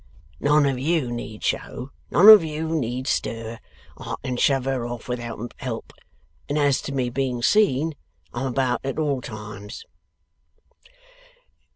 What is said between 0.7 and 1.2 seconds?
you